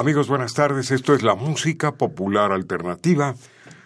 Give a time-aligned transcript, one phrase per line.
[0.00, 0.92] Amigos, buenas tardes.
[0.92, 3.34] Esto es la música popular alternativa.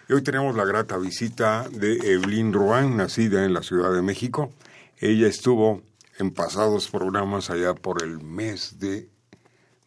[0.07, 4.49] Y hoy tenemos la grata visita de Evelyn Rouen, nacida en la Ciudad de México.
[4.97, 5.81] Ella estuvo
[6.17, 9.09] en pasados programas allá por el mes de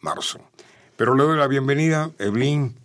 [0.01, 0.39] marzo.
[0.97, 2.75] Pero le doy la bienvenida, Evelyn.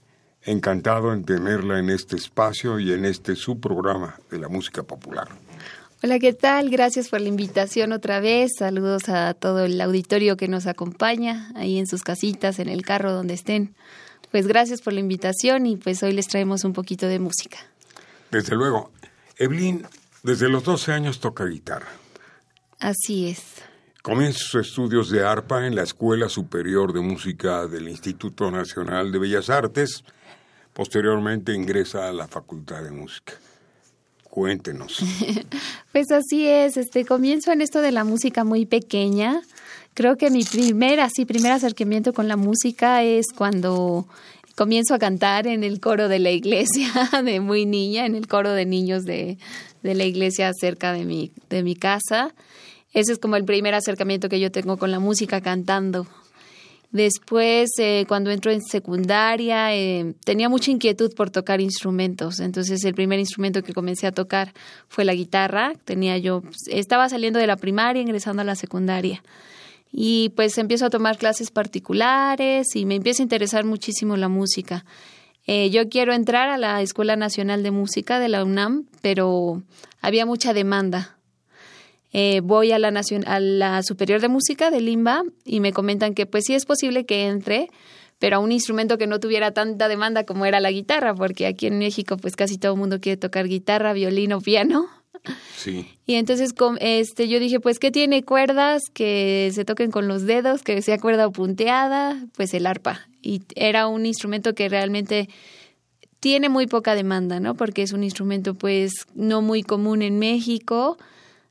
[0.41, 5.29] Encantado en tenerla en este espacio y en este su programa de la música popular.
[6.05, 6.69] Hola, ¿qué tal?
[6.69, 8.51] Gracias por la invitación otra vez.
[8.59, 13.11] Saludos a todo el auditorio que nos acompaña ahí en sus casitas, en el carro
[13.11, 13.75] donde estén.
[14.31, 17.57] Pues gracias por la invitación y pues hoy les traemos un poquito de música.
[18.31, 18.93] Desde luego.
[19.39, 19.87] Evelyn,
[20.23, 21.89] desde los 12 años toca guitarra.
[22.81, 23.63] Así es.
[24.03, 29.21] Comienza sus estudios de arpa en la Escuela Superior de Música del Instituto Nacional de
[29.21, 30.05] Bellas Artes.
[30.75, 33.33] Posteriormente ingresa a la Facultad de Música.
[34.35, 34.99] Cuéntenos.
[35.93, 39.41] pues así es, este comienzo en esto de la música muy pequeña.
[39.95, 44.09] Creo que mi primer, así, primer acercamiento con la música es cuando
[44.57, 46.91] comienzo a cantar en el coro de la iglesia
[47.25, 49.39] de muy niña, en el coro de niños de,
[49.85, 52.35] de la iglesia cerca de mi, de mi casa.
[52.93, 56.09] Ese es como el primer acercamiento que yo tengo con la música cantando.
[56.95, 62.39] Después, eh, cuando entro en secundaria, eh, tenía mucha inquietud por tocar instrumentos.
[62.39, 64.55] Entonces, el primer instrumento que comencé a tocar
[64.87, 65.73] fue la guitarra.
[65.85, 69.25] Tenía yo, pues, estaba saliendo de la primaria, ingresando a la secundaria.
[69.91, 74.85] Y pues empiezo a tomar clases particulares y me empieza a interesar muchísimo la música.
[75.49, 79.65] Eh, yo quiero entrar a la Escuela Nacional de Música de la UNAM, pero
[80.01, 81.17] había mucha demanda
[82.17, 82.93] eh, voy a la,
[83.27, 87.05] a la Superior de Música de Limba y me comentan que pues sí es posible
[87.05, 87.69] que entre,
[88.21, 91.67] pero a un instrumento que no tuviera tanta demanda como era la guitarra, porque aquí
[91.67, 94.87] en México pues casi todo el mundo quiere tocar guitarra, violín o piano.
[95.57, 95.89] Sí.
[96.07, 100.63] Y entonces este, yo dije, pues, ¿qué tiene cuerdas que se toquen con los dedos,
[100.63, 102.27] que sea cuerda punteada?
[102.37, 103.09] Pues el arpa.
[103.23, 105.31] Y era un instrumento que realmente
[106.21, 107.55] tiene muy poca demanda, ¿no?
[107.55, 110.99] Porque es un instrumento, pues, no muy común en México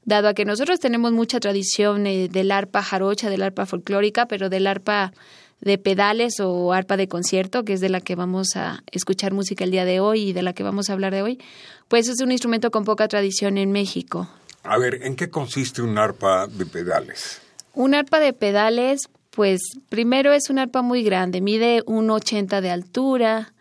[0.06, 4.50] dado a que nosotros tenemos mucha tradición eh, del arpa jarocha, del arpa folclórica, pero
[4.50, 5.14] del arpa
[5.62, 9.64] de pedales o arpa de concierto, que es de la que vamos a escuchar música
[9.64, 11.40] el día de hoy y de la que vamos a hablar de hoy,
[11.88, 14.28] pues es un instrumento con poca tradición en México.
[14.64, 17.42] A ver, ¿en qué consiste un arpa de pedales?
[17.74, 23.54] Un arpa de pedales, pues primero es un arpa muy grande, mide 1,80 de altura,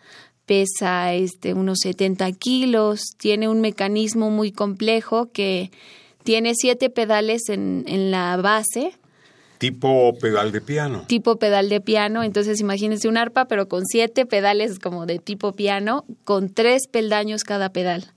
[0.45, 5.71] pesa este, unos 70 kilos, tiene un mecanismo muy complejo que
[6.23, 8.95] tiene siete pedales en, en la base.
[9.59, 11.05] Tipo pedal de piano.
[11.07, 12.23] Tipo pedal de piano.
[12.23, 17.45] Entonces imagínense un arpa, pero con siete pedales como de tipo piano, con tres peldaños
[17.45, 18.13] cada pedal.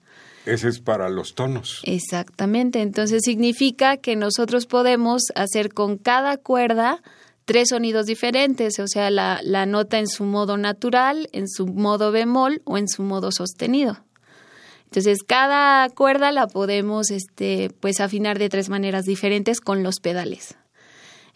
[0.45, 1.81] Ese es para los tonos.
[1.83, 2.81] Exactamente.
[2.81, 7.01] Entonces significa que nosotros podemos hacer con cada cuerda
[7.45, 12.11] tres sonidos diferentes, o sea, la, la nota en su modo natural, en su modo
[12.11, 14.04] bemol o en su modo sostenido.
[14.85, 20.55] Entonces, cada cuerda la podemos este, pues afinar de tres maneras diferentes con los pedales.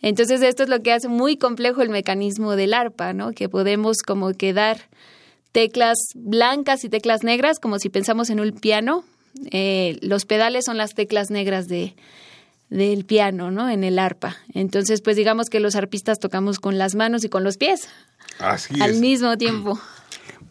[0.01, 3.33] Entonces, esto es lo que hace muy complejo el mecanismo del arpa, ¿no?
[3.33, 4.88] Que podemos como que dar
[5.51, 9.03] teclas blancas y teclas negras, como si pensamos en un piano.
[9.51, 11.95] Eh, los pedales son las teclas negras de,
[12.69, 13.69] del piano, ¿no?
[13.69, 14.38] En el arpa.
[14.53, 17.89] Entonces, pues digamos que los arpistas tocamos con las manos y con los pies.
[18.39, 19.79] Así al mismo tiempo.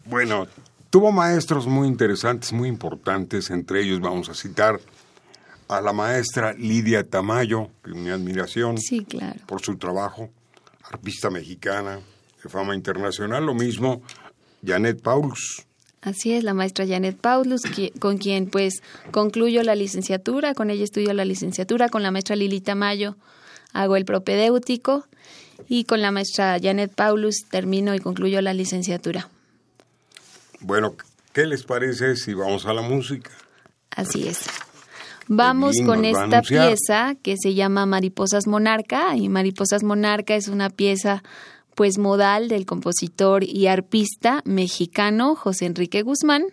[0.05, 0.47] Bueno,
[0.89, 4.79] Tuvo maestros muy interesantes, muy importantes, entre ellos vamos a citar
[5.67, 9.39] a la maestra Lidia Tamayo, que mi admiración sí, claro.
[9.45, 10.29] por su trabajo,
[10.83, 11.99] arpista mexicana
[12.43, 14.01] de fama internacional, lo mismo
[14.65, 15.65] Janet Paulus.
[16.01, 17.61] Así es, la maestra Janet Paulus,
[17.99, 18.81] con quien pues
[19.11, 23.15] concluyo la licenciatura, con ella estudio la licenciatura, con la maestra Lili Tamayo
[23.73, 25.05] hago el propedéutico
[25.67, 29.29] y con la maestra Janet Paulus termino y concluyo la licenciatura.
[30.61, 30.95] Bueno,
[31.33, 33.31] ¿qué les parece si vamos a la música?
[33.91, 34.45] Así es.
[35.27, 41.21] Vamos con esta pieza que se llama Mariposas Monarca y Mariposas Monarca es una pieza
[41.75, 46.45] pues modal del compositor y arpista mexicano José Enrique Guzmán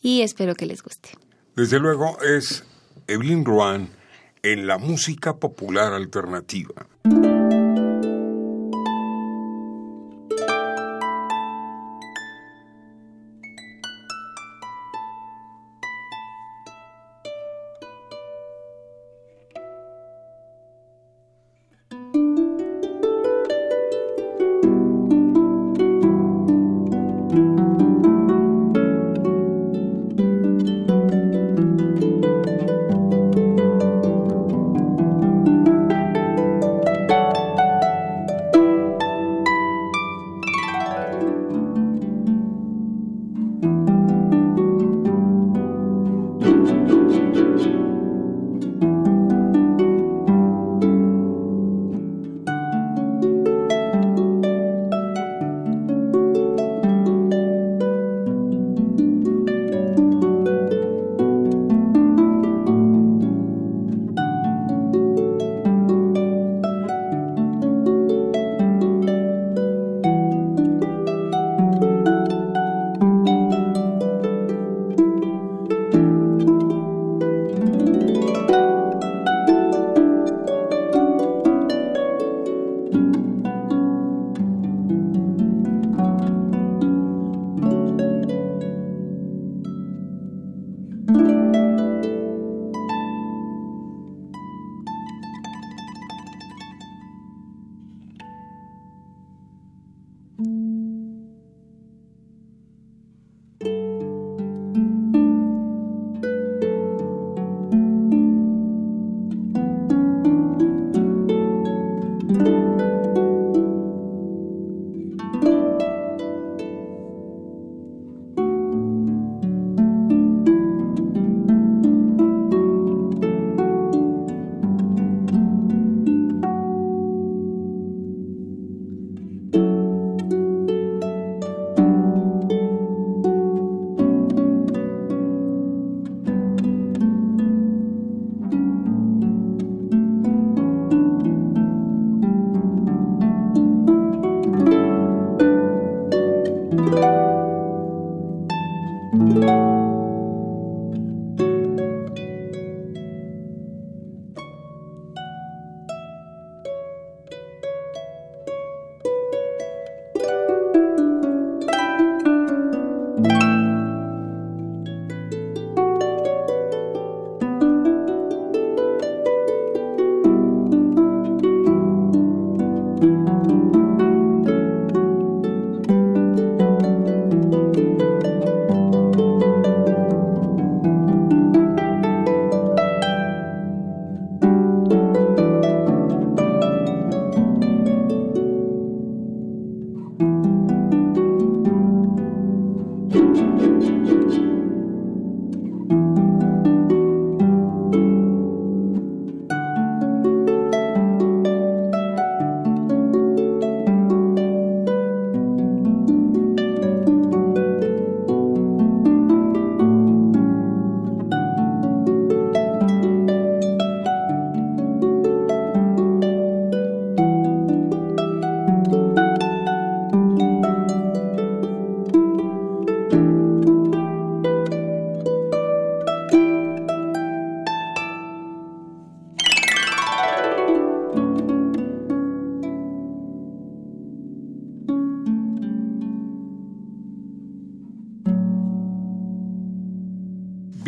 [0.00, 1.10] y espero que les guste.
[1.54, 2.64] Desde luego es
[3.06, 3.90] Evelyn Ruan
[4.42, 6.86] en la música popular alternativa.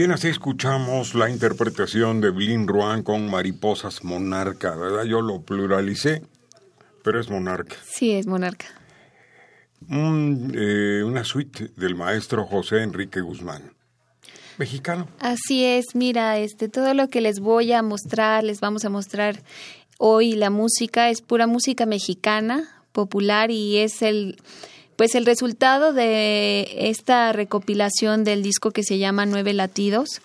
[0.04, 5.04] Bien, así escuchamos la interpretación de Blin Ruan con Mariposas Monarca, ¿verdad?
[5.04, 6.20] Yo lo pluralicé,
[7.02, 7.76] pero es Monarca.
[7.86, 8.66] Sí, es Monarca.
[9.90, 13.72] Eh, una suite del maestro José Enrique Guzmán.
[14.58, 15.08] Mexicano.
[15.20, 19.42] Así es, mira, este, todo lo que les voy a mostrar, les vamos a mostrar
[19.96, 24.36] hoy la música, es pura música mexicana, popular, y es el
[24.96, 30.22] pues el resultado de esta recopilación del disco que se llama Nueve Latidos,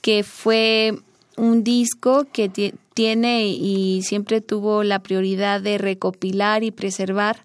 [0.00, 0.98] que fue
[1.36, 2.48] un disco que
[2.94, 7.44] tiene y siempre tuvo la prioridad de recopilar y preservar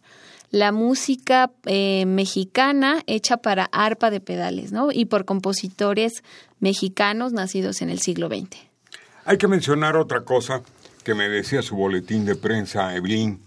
[0.49, 4.91] la música eh, mexicana hecha para arpa de pedales, ¿no?
[4.91, 6.23] Y por compositores
[6.59, 8.57] mexicanos nacidos en el siglo XX.
[9.25, 10.61] Hay que mencionar otra cosa
[11.03, 13.39] que me decía su boletín de prensa, Evelyn,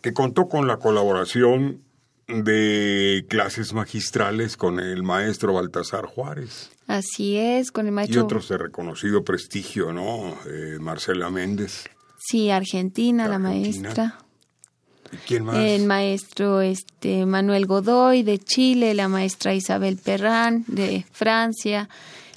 [0.00, 1.82] que contó con la colaboración
[2.28, 6.70] de clases magistrales con el maestro Baltasar Juárez.
[6.86, 8.20] Así es, con el maestro.
[8.20, 10.36] Y otros de reconocido prestigio, ¿no?
[10.46, 11.84] Eh, Marcela Méndez.
[12.18, 14.18] Sí, Argentina, la maestra.
[15.12, 15.56] ¿Y quién más?
[15.56, 21.88] El maestro este, Manuel Godoy de Chile, la maestra Isabel Perrán de Francia,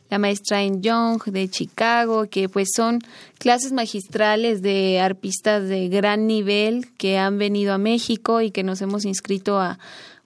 [0.09, 2.99] la maestra En Young de Chicago, que pues son
[3.37, 8.81] clases magistrales de arpistas de gran nivel que han venido a México y que nos
[8.81, 9.79] hemos inscrito a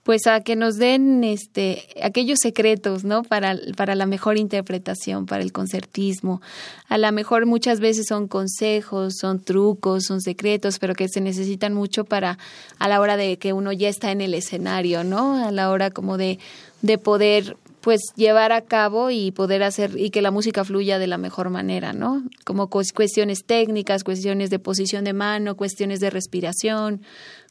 [0.04, 3.22] pues a que nos den este aquellos secretos, ¿no?
[3.22, 6.42] Para, para la mejor interpretación, para el concertismo.
[6.88, 11.72] A lo mejor muchas veces son consejos, son trucos, son secretos, pero que se necesitan
[11.72, 12.38] mucho para
[12.78, 15.42] a la hora de que uno ya está en el escenario, ¿no?
[15.42, 16.38] A la hora como de
[16.82, 21.06] de poder pues llevar a cabo y poder hacer y que la música fluya de
[21.06, 22.24] la mejor manera, ¿no?
[22.46, 27.02] Como cuestiones técnicas, cuestiones de posición de mano, cuestiones de respiración,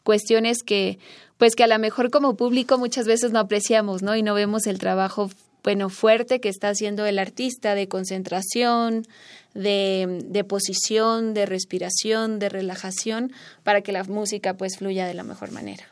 [0.02, 0.98] cuestiones que
[1.38, 4.16] pues que a lo mejor como público muchas veces no apreciamos, ¿no?
[4.16, 5.30] Y no vemos el trabajo
[5.64, 9.06] bueno fuerte que está haciendo el artista de concentración,
[9.54, 15.22] de, de posición, de respiración, de relajación para que la música pues fluya de la
[15.22, 15.84] mejor manera.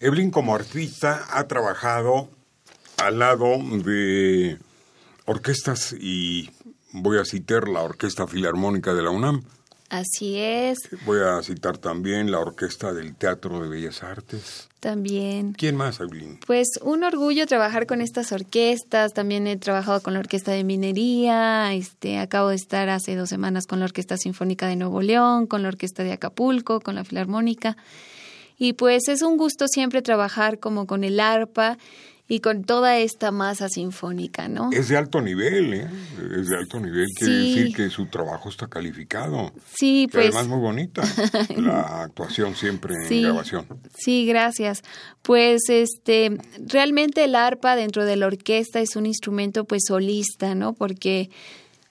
[0.00, 2.28] Evelyn como artista ha trabajado
[3.06, 4.58] al lado de
[5.26, 6.50] orquestas y
[6.92, 9.42] voy a citar la Orquesta Filarmónica de la UNAM.
[9.90, 10.78] Así es.
[11.04, 14.68] Voy a citar también la Orquesta del Teatro de Bellas Artes.
[14.80, 15.52] También.
[15.52, 16.40] ¿Quién más, Evelyn?
[16.46, 19.12] Pues un orgullo trabajar con estas orquestas.
[19.12, 21.72] También he trabajado con la Orquesta de Minería.
[21.74, 25.62] Este, acabo de estar hace dos semanas con la Orquesta Sinfónica de Nuevo León, con
[25.62, 27.76] la Orquesta de Acapulco, con la Filarmónica.
[28.56, 31.76] Y pues es un gusto siempre trabajar como con el arpa
[32.26, 34.70] y con toda esta masa sinfónica, ¿no?
[34.72, 35.86] Es de alto nivel, ¿eh?
[36.38, 39.52] Es de alto nivel, quiere decir que su trabajo está calificado.
[39.74, 40.26] Sí, pues.
[40.26, 41.02] Además, muy bonita
[41.56, 43.66] la actuación siempre en grabación.
[43.94, 44.82] Sí, gracias.
[45.20, 50.72] Pues, este, realmente el arpa dentro de la orquesta es un instrumento, pues, solista, ¿no?
[50.72, 51.28] Porque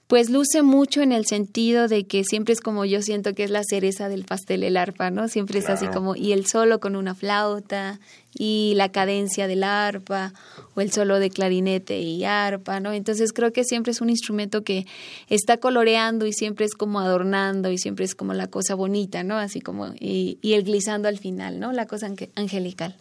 [0.07, 3.49] pues luce mucho en el sentido de que siempre es como yo siento que es
[3.49, 5.27] la cereza del pastel el arpa, ¿no?
[5.27, 7.99] Siempre es así como y el solo con una flauta
[8.37, 10.33] y la cadencia del arpa
[10.75, 12.91] o el solo de clarinete y arpa, ¿no?
[12.91, 14.85] Entonces creo que siempre es un instrumento que
[15.29, 19.37] está coloreando y siempre es como adornando y siempre es como la cosa bonita, ¿no?
[19.37, 21.71] Así como y, y el glissando al final, ¿no?
[21.71, 22.95] La cosa angelical.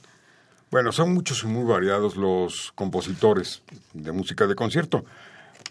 [0.71, 3.61] Bueno, son muchos y muy variados los compositores
[3.93, 5.05] de música de concierto.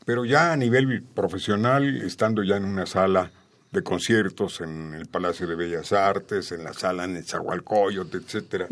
[0.06, 3.32] Pero ya a nivel profesional, estando ya en una sala
[3.72, 8.68] de conciertos en el Palacio de Bellas Artes, en la sala en Nezahualcóyotl, etcétera,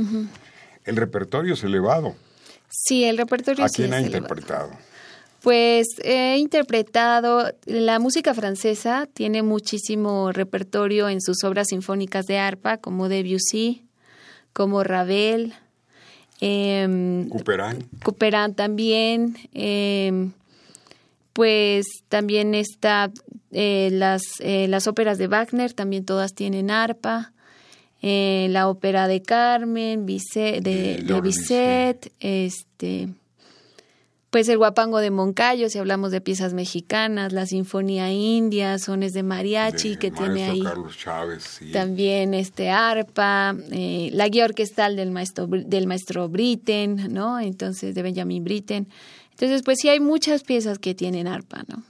[0.83, 2.15] el repertorio es elevado.
[2.69, 4.71] Sí, el repertorio ¿A quién ha interpretado?
[5.41, 12.77] Pues he interpretado, la música francesa tiene muchísimo repertorio en sus obras sinfónicas de arpa,
[12.77, 13.85] como Debussy,
[14.51, 15.53] como Ravel,
[16.41, 18.53] eh, Couperin.
[18.55, 20.29] también, eh,
[21.39, 23.13] pues también está
[23.53, 27.31] eh, las, eh, las óperas de Wagner, también todas tienen arpa.
[28.01, 33.07] Eh, la ópera de Carmen, de, de Bizet, este,
[34.31, 39.23] pues el guapango de Moncayo, si hablamos de piezas mexicanas, la sinfonía india, sones de
[39.23, 40.61] mariachi que tiene ahí.
[40.61, 47.39] Carlos Chávez, También este arpa, la guía orquestal del maestro del maestro Britten, ¿no?
[47.39, 48.89] Entonces de Benjamin Britten.
[49.39, 51.81] Entonces, pues sí hay muchas piezas que tienen arpa, ¿no?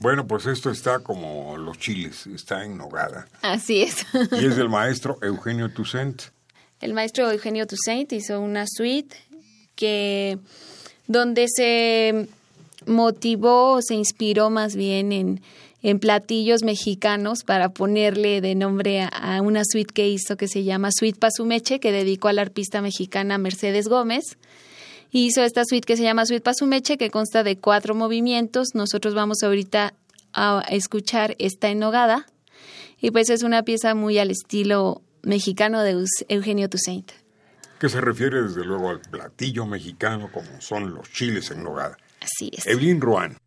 [0.00, 3.28] Bueno, pues esto está como los chiles, está en nogada.
[3.42, 4.04] Así es.
[4.32, 6.20] y es del maestro Eugenio Toussaint.
[6.80, 9.14] El maestro Eugenio Toussaint hizo una suite
[9.76, 10.40] que
[11.06, 12.26] donde se
[12.86, 15.42] motivó, se inspiró más bien en,
[15.82, 20.64] en platillos mexicanos para ponerle de nombre a, a, una suite que hizo que se
[20.64, 24.38] llama Suite Pasumeche, que dedicó a la arpista mexicana Mercedes Gómez
[25.18, 28.68] hizo esta suite que se llama Suite Pasumeche, que consta de cuatro movimientos.
[28.74, 29.94] Nosotros vamos ahorita
[30.32, 32.26] a escuchar esta enogada.
[33.00, 37.10] Y pues es una pieza muy al estilo mexicano de Eugenio Toussaint.
[37.78, 41.96] Que se refiere desde luego al platillo mexicano como son los chiles en nogada.
[42.20, 42.66] Así es.
[42.66, 43.38] Evelyn Ruan.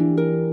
[0.00, 0.49] Música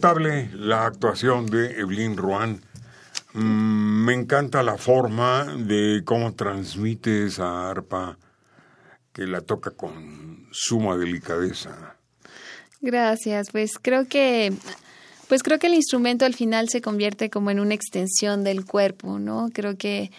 [0.00, 2.62] Notable la actuación de Evelyn Ruan.
[3.34, 8.16] Mm, me encanta la forma de cómo transmite esa arpa
[9.12, 11.96] que la toca con suma delicadeza.
[12.80, 14.54] Gracias, pues creo que
[15.28, 19.18] pues creo que el instrumento al final se convierte como en una extensión del cuerpo,
[19.18, 19.50] ¿no?
[19.52, 20.10] Creo que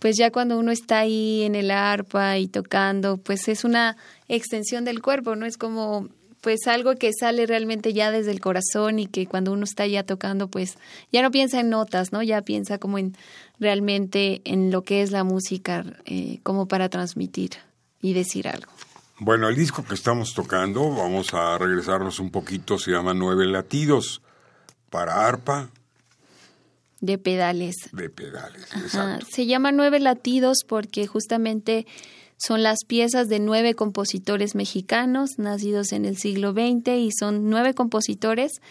[0.00, 3.96] pues ya cuando uno está ahí en el arpa y tocando, pues es una
[4.28, 5.46] extensión del cuerpo, ¿no?
[5.46, 9.64] Es como pues algo que sale realmente ya desde el corazón y que cuando uno
[9.64, 10.78] está ya tocando, pues
[11.12, 12.22] ya no piensa en notas, ¿no?
[12.22, 13.16] Ya piensa como en
[13.58, 17.52] realmente en lo que es la música, eh, como para transmitir
[18.00, 18.72] y decir algo.
[19.18, 24.22] Bueno, el disco que estamos tocando, vamos a regresarnos un poquito, se llama Nueve Latidos
[24.88, 25.68] para arpa.
[27.00, 27.76] De pedales.
[27.92, 28.66] De pedales,
[29.30, 31.86] Se llama Nueve Latidos porque justamente
[32.40, 37.74] son las piezas de nueve compositores mexicanos nacidos en el siglo XX y son nueve
[37.74, 38.62] compositores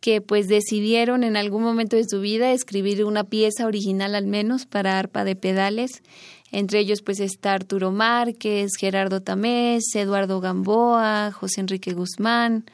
[0.00, 4.66] que pues decidieron en algún momento de su vida escribir una pieza original al menos
[4.66, 6.02] para arpa de pedales.
[6.52, 12.66] Entre ellos pues está Arturo Márquez, Gerardo Tamés, Eduardo Gamboa, José Enrique Guzmán,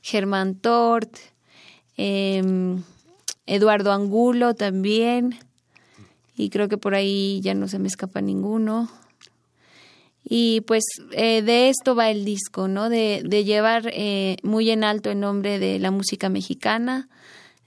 [0.00, 1.14] Germán Tort,
[1.98, 2.82] em,
[3.44, 5.36] Eduardo Angulo también,
[6.36, 8.88] y creo que por ahí ya no se me escapa ninguno.
[10.22, 12.88] Y pues eh, de esto va el disco, ¿no?
[12.88, 17.08] De, de llevar eh, muy en alto el nombre de la música mexicana,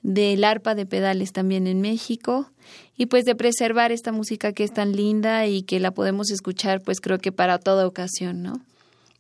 [0.02, 2.50] del arpa de pedales también en México
[2.96, 6.82] y pues de preservar esta música que es tan linda y que la podemos escuchar
[6.82, 8.62] pues creo que para toda ocasión, ¿no?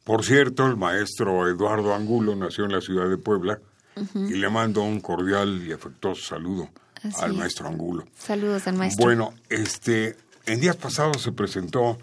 [0.03, 3.59] Por cierto, el maestro Eduardo Angulo nació en la ciudad de Puebla
[4.15, 6.69] y le mando un cordial y afectuoso saludo
[7.21, 8.05] al maestro Angulo.
[8.17, 9.05] Saludos al maestro.
[9.05, 11.97] Bueno, este, en días pasados se presentó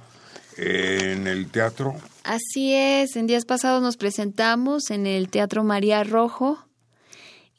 [0.61, 1.95] en el teatro.
[2.23, 6.59] Así es, en días pasados nos presentamos en el Teatro María Rojo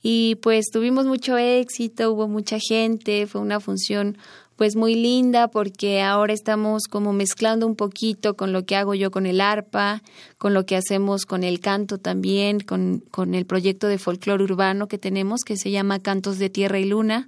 [0.04, 4.18] y pues tuvimos mucho éxito, hubo mucha gente, fue una función
[4.56, 9.10] pues muy linda porque ahora estamos como mezclando un poquito con lo que hago yo
[9.10, 10.04] con el arpa,
[10.38, 14.88] con lo que hacemos con el canto también, con, con el proyecto de folclore urbano
[14.88, 17.28] que tenemos que se llama Cantos de Tierra y Luna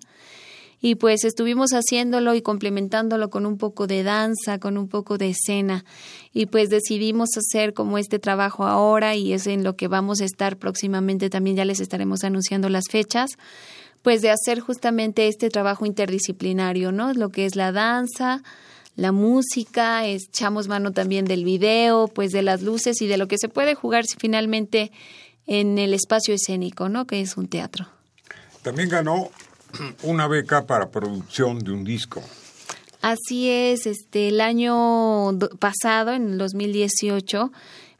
[0.85, 5.29] y pues estuvimos haciéndolo y complementándolo con un poco de danza, con un poco de
[5.29, 5.85] escena
[6.33, 10.25] y pues decidimos hacer como este trabajo ahora y es en lo que vamos a
[10.25, 13.37] estar próximamente también ya les estaremos anunciando las fechas
[14.01, 17.13] pues de hacer justamente este trabajo interdisciplinario, ¿no?
[17.13, 18.43] Lo que es la danza,
[18.97, 23.37] la música, echamos mano también del video, pues de las luces y de lo que
[23.37, 24.91] se puede jugar finalmente
[25.47, 27.07] en el espacio escénico, ¿no?
[27.07, 27.87] Que es un teatro.
[28.61, 29.31] También ganó
[30.03, 32.21] una beca para producción de un disco.
[33.01, 37.51] Así es, este el año pasado, en el 2018,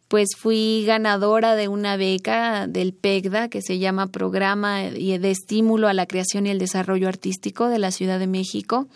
[0.07, 5.93] pues fui ganadora de una beca del PECDA que se llama Programa de Estímulo a
[5.93, 8.87] la Creación y el Desarrollo Artístico de la Ciudad de México.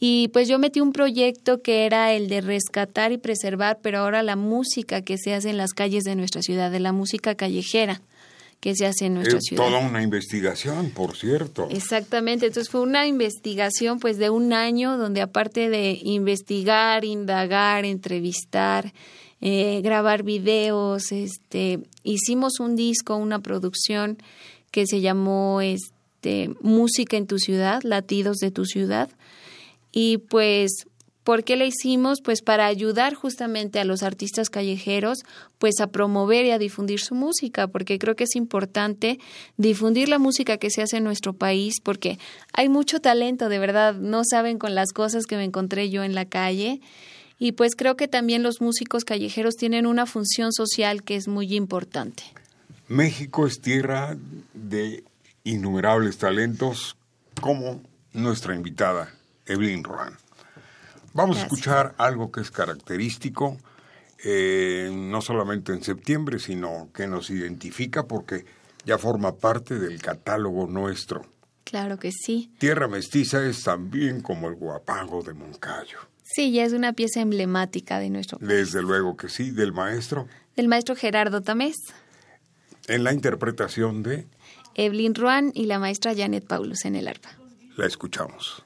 [0.00, 4.22] Y pues yo metí un proyecto que era el de rescatar y preservar, pero ahora
[4.22, 8.00] la música que se hace en las calles de nuestra ciudad, de la música callejera
[8.60, 9.64] que se hace en nuestra ciudad.
[9.64, 11.68] Toda una investigación, por cierto.
[11.70, 18.92] Exactamente, entonces fue una investigación pues de un año donde aparte de investigar, indagar, entrevistar,
[19.40, 24.18] eh, grabar videos, este, hicimos un disco, una producción
[24.72, 29.08] que se llamó este, Música en tu ciudad, Latidos de tu ciudad,
[29.92, 30.86] y pues
[31.28, 32.22] ¿Por qué la hicimos?
[32.22, 35.18] Pues para ayudar justamente a los artistas callejeros,
[35.58, 39.18] pues a promover y a difundir su música, porque creo que es importante
[39.58, 42.18] difundir la música que se hace en nuestro país, porque
[42.54, 46.14] hay mucho talento, de verdad, no saben con las cosas que me encontré yo en
[46.14, 46.80] la calle.
[47.38, 51.54] Y pues creo que también los músicos callejeros tienen una función social que es muy
[51.54, 52.22] importante.
[52.88, 54.16] México es tierra
[54.54, 55.04] de
[55.44, 56.96] innumerables talentos,
[57.38, 57.82] como
[58.14, 59.12] nuestra invitada,
[59.44, 60.16] Evelyn Rohan.
[61.12, 63.56] Vamos a escuchar algo que es característico,
[64.24, 68.44] eh, no solamente en septiembre, sino que nos identifica porque
[68.84, 71.26] ya forma parte del catálogo nuestro.
[71.64, 72.50] Claro que sí.
[72.58, 75.98] Tierra Mestiza es también como el guapango de Moncayo.
[76.22, 78.48] Sí, ya es una pieza emblemática de nuestro país.
[78.48, 80.28] Desde luego que sí, del maestro.
[80.56, 81.76] Del maestro Gerardo Tamés.
[82.86, 84.26] En la interpretación de...
[84.74, 87.30] Evelyn Ruan y la maestra Janet Paulus en el arpa.
[87.76, 88.64] La escuchamos.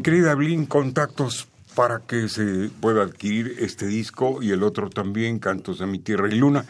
[0.00, 5.78] Querida Blin, contactos para que se pueda adquirir este disco y el otro también, Cantos
[5.78, 6.64] de mi Tierra y Luna,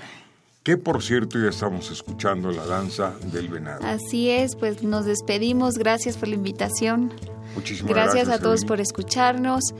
[0.62, 3.84] que por cierto ya estamos escuchando la danza del venado.
[3.84, 7.12] Así es, pues nos despedimos, gracias por la invitación.
[7.54, 8.14] Muchísimas gracias.
[8.26, 9.74] Gracias a todos por escucharnos.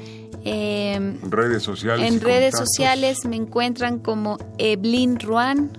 [0.45, 2.13] Eh, redes sociales.
[2.13, 5.71] En redes sociales me encuentran como Eblin Ruan.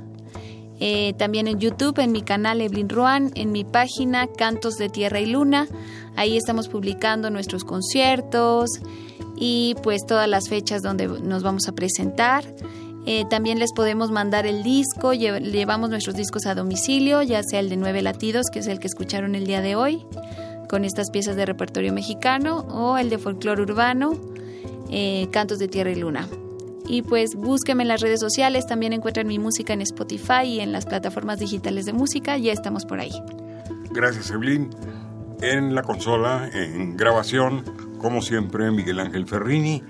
[0.79, 5.19] Eh, también en YouTube, en mi canal Eblin Ruan, en mi página Cantos de Tierra
[5.19, 5.67] y Luna.
[6.15, 8.69] Ahí estamos publicando nuestros conciertos
[9.35, 12.43] y pues todas las fechas donde nos vamos a presentar.
[13.05, 17.69] Eh, también les podemos mandar el disco, llevamos nuestros discos a domicilio, ya sea el
[17.69, 20.05] de Nueve Latidos, que es el que escucharon el día de hoy,
[20.69, 24.13] con estas piezas de repertorio mexicano, o el de folclore urbano,
[24.89, 26.29] eh, Cantos de Tierra y Luna.
[26.87, 30.71] Y pues búsquenme en las redes sociales, también encuentran mi música en Spotify y en
[30.71, 33.11] las plataformas digitales de música, ya estamos por ahí.
[33.91, 34.69] Gracias, Evelyn
[35.43, 37.63] en la consola, en grabación,
[37.99, 39.83] como siempre, Miguel Ángel Ferrini,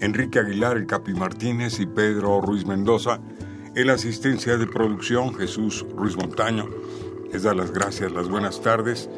[0.00, 3.20] Enrique Aguilar, el Capi Martínez y Pedro Ruiz Mendoza.
[3.74, 6.68] En la asistencia de producción, Jesús Ruiz Montaño.
[7.32, 9.08] Les da las gracias, las buenas tardes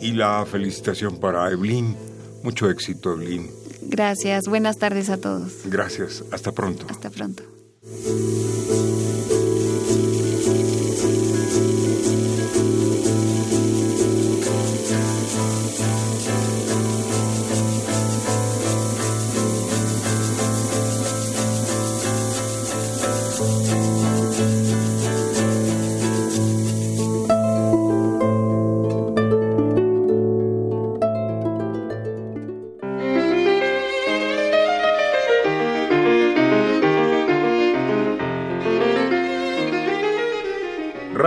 [0.00, 1.96] y la felicitación para Evelyn.
[2.42, 3.48] Mucho éxito, Evelyn.
[3.82, 5.62] Gracias, buenas tardes a todos.
[5.64, 6.86] Gracias, hasta pronto.
[6.90, 7.42] Hasta pronto.